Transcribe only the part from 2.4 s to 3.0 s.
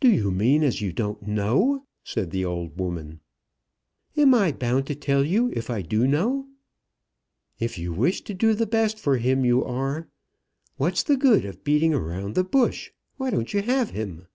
old